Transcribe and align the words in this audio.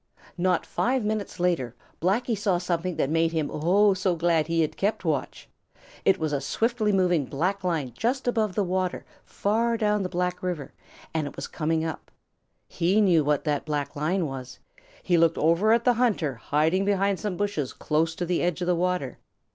Not 0.35 0.65
five 0.65 1.05
minutes 1.05 1.39
later 1.39 1.75
Blacky 2.01 2.35
saw 2.35 2.57
something 2.57 2.95
that 2.95 3.11
made 3.11 3.31
him, 3.33 3.51
oh, 3.53 3.93
so 3.93 4.15
glad 4.15 4.47
he 4.47 4.61
had 4.61 4.75
kept 4.75 5.05
watch. 5.05 5.47
It 6.03 6.17
was 6.17 6.33
a 6.33 6.41
swiftly 6.41 6.91
moving 6.91 7.25
black 7.25 7.63
line 7.63 7.93
just 7.95 8.27
above 8.27 8.55
the 8.55 8.63
water 8.63 9.05
far 9.23 9.77
down 9.77 10.01
the 10.01 10.09
Big 10.09 10.41
River, 10.43 10.73
and 11.13 11.27
it 11.27 11.35
was 11.35 11.45
coming 11.45 11.85
up. 11.85 12.09
He 12.67 12.99
knew 12.99 13.23
what 13.23 13.43
that 13.43 13.63
black 13.63 13.95
line 13.95 14.25
was. 14.25 14.57
He 15.03 15.19
looked 15.19 15.37
over 15.37 15.71
at 15.71 15.85
the 15.85 15.93
hunter 15.93 16.33
hiding 16.33 16.83
behind 16.83 17.19
some 17.19 17.37
bushes 17.37 17.71
close 17.71 18.15
to 18.15 18.25
the 18.25 18.41
edge 18.41 18.59
of 18.61 18.65
the 18.67 18.73
water. 18.75 19.19